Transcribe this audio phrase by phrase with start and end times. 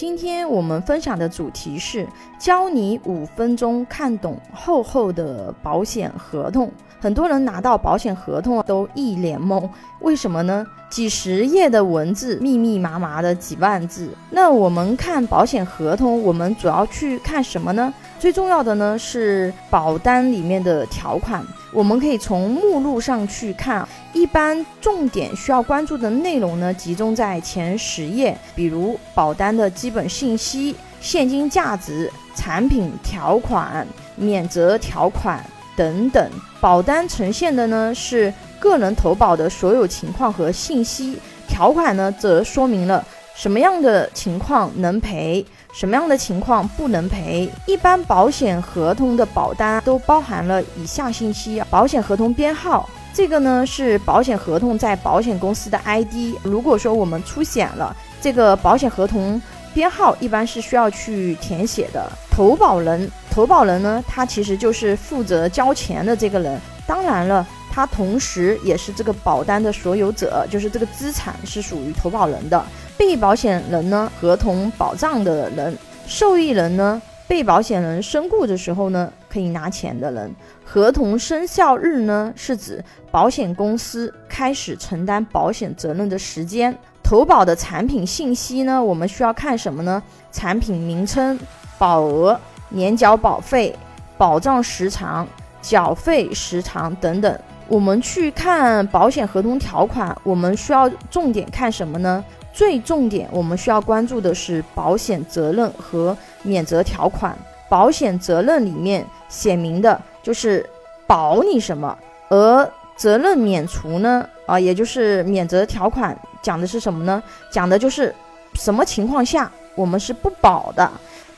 [0.00, 2.08] 今天我们分享的主题是
[2.38, 6.72] 教你五分钟看懂厚厚的保险合同。
[6.98, 9.68] 很多人拿到保险合同都一脸懵，
[10.00, 10.66] 为什么呢？
[10.88, 14.08] 几十页的文字，密密麻麻的几万字。
[14.30, 17.92] 那我们看保险合同，我们主要去看什么呢？
[18.18, 21.44] 最重要的呢是保单里面的条款。
[21.72, 35.44] 我们可以从目录上去看，一般重点需要关注的内容呢，集中在前十页，比如保单的基本信息、现金价值、产品条款、免责条款。
[35.76, 41.18] 等等，保单呈现的呢是个人投保的所有情况和信息，
[41.48, 43.02] 条款呢则说明了
[43.34, 47.50] 什么样的情况能赔，什么样的情况不能赔。
[47.66, 56.36] 一般保险合同的保单都包含了以下信息：保险合同编号，这个呢是保险合同在保险公司的 ID。
[56.42, 59.40] 如果说我们出险了，这个保险合同。
[59.72, 62.10] 编号一般是需要去填写的。
[62.28, 66.60] 投保人，投保人呢，他其实就是负责交钱的这个人。
[66.88, 72.62] 当然了，他同时也是这个保单的所有者，就是这个资产是属于投保人的。
[72.98, 75.72] 被保险人呢，合同保障的人；
[76.06, 80.34] 受益人呢，被保险人身故的时候呢，可以拿钱的人。
[80.64, 86.76] 合同生效日呢，是指保险公司开始承担保险责任的时间。
[87.02, 88.82] 投保的产品信息呢？
[88.82, 90.02] 我们需要看什么呢？
[90.30, 91.38] 产品名称、
[91.78, 93.74] 保额、年缴保费、
[94.16, 95.26] 保障时长、
[95.60, 97.40] 缴费时长等等。
[97.70, 102.22] 我们去看保险合同条款，我们需要重点看什么呢？
[102.52, 107.38] 最重点，我们需要关注的是保险责任和免责条款。
[107.68, 110.68] 保险责任里面写明的就是
[111.06, 111.96] 保你什么，
[112.28, 114.28] 而责任免除呢？
[114.46, 116.18] 啊，也就是免责条款。
[116.42, 117.22] 讲的是什么呢？
[117.52, 118.12] 讲的就是
[118.54, 120.90] 什么情况下我们是不保的。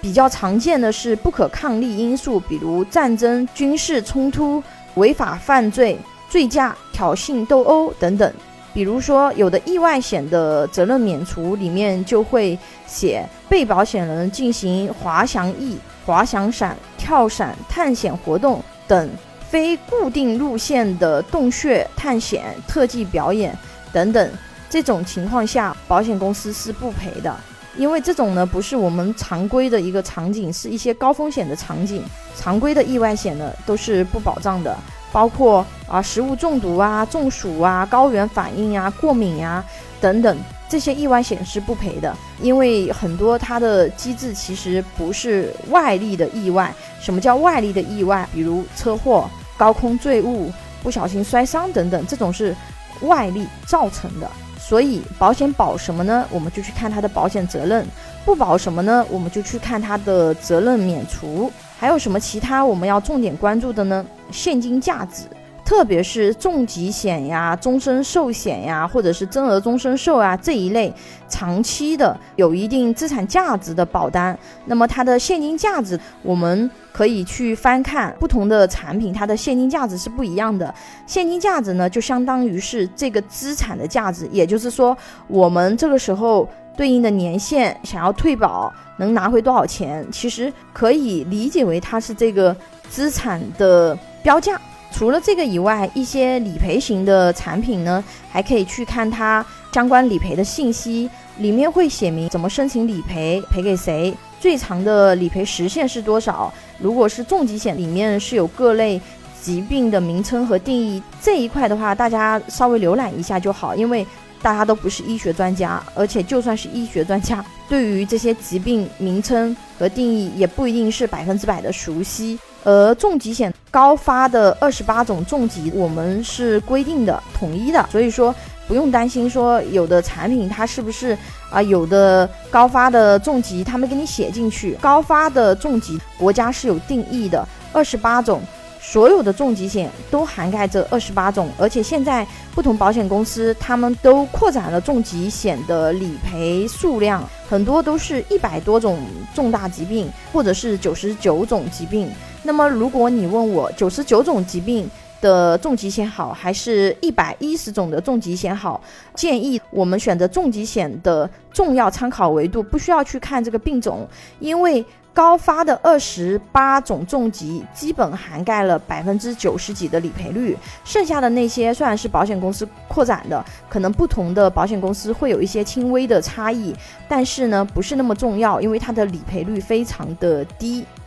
[0.00, 4.62] 比较常见的是不可抗力因素，比如战争、军事冲突、
[4.96, 8.32] 违法犯罪、醉驾、挑衅、斗殴等等。
[8.72, 19.08] 比如说，有的意外险的责任免除里面就会写被保险人进行滑翔翼、滑翔伞、跳伞、探险活动等
[19.48, 23.56] 非固定路线的洞穴探险、特技表演
[23.94, 24.30] 等等。
[24.68, 27.34] 这种情况下，保险公司是不赔的，
[27.78, 32.02] 因为这种呢不是我们常规的一个场景，是一些高风险的场景。
[32.36, 34.76] 常规的意外险呢都是不保障的，
[35.16, 39.64] 包括啊食物中毒啊、中暑啊、高原反应啊、过敏啊
[39.98, 40.38] 等等
[40.68, 46.70] 这些意外险是不赔的，因为很多它的机制其实不是外力的意外。
[47.00, 48.28] 什么叫外力的意外？
[48.30, 49.26] 比如车祸、
[49.56, 52.54] 高空坠物、不小心摔伤等等，这种是
[53.00, 54.30] 外力造成的。
[54.68, 56.26] 所以保险保什么呢？
[56.28, 57.84] 我们就去看它的保险责任；
[58.24, 59.06] 不保什么呢？
[59.08, 61.52] 我们就去看它的责任免除。
[61.78, 64.04] 还有什么其他我们要重点关注的呢？
[64.32, 65.22] 现金价值。
[65.66, 70.90] 特别是重疾险呀、终身寿险呀，或者是增额终身寿啊这一类
[71.28, 80.72] 长期的有一定资产价值的保单，那么它的现金价值，我们可以去翻看不同的产品，它的现金价值是不一样的。
[81.04, 92.56] 现金价值呢，就相当于是这个资产的价值，也就是说，我们这个时候对应的年限想要退保能拿回多少钱，其实可以理解为它是这个
[92.88, 94.60] 资产的标价。
[94.90, 106.50] 除了这个以外，一些理赔型的产品呢，还可以去看它相关理赔的信息，里面会写明怎么申请理赔，赔给谁，最长的理赔时限是多少。
[106.78, 108.98] 如果是重疾险，里面是有各类
[109.42, 114.06] 疾病的名称和定义，这一块的话，大家稍微浏览一下就好，因为
[114.40, 122.38] 大家都不是医学专家，而且就算是医学专家，对于这些疾病名称和定义，也不一定是百分之百的熟悉。
[122.64, 128.34] 而重疾险高发的二十八种重疾，我们是规定的统一的，所以说
[128.66, 131.16] 不用担心说有的产品它是不是
[131.48, 138.42] 啊有的高发的重疾它没给你写进去，高发的重疾国家是有定义的，二十八种，
[138.88, 142.24] 所有的重疾险都涵盖这二十八种，而且现在
[142.54, 149.00] 不同保险公司他们都扩展了重疾险的理赔数量，很多都是一百多种
[149.34, 152.08] 重大疾病，或者是九十九种疾病。
[152.44, 154.88] 那么，如果你问我九十九种疾病
[155.20, 158.80] 的重疾险好，还是一百一十种的重疾险好？
[159.16, 164.84] 建议我们选择重疾险的重要参考维度不需要去看这个病种，因为
[165.16, 170.54] 高发的二十八种重疾基本涵盖了百分之九十几的理赔率，
[170.84, 176.76] 剩下的那些虽然是保险公司扩展的，可能不同的保险公司会有一些轻微的差异，
[177.08, 180.84] 但是呢不是那么重要，因为它的理赔率非常的低。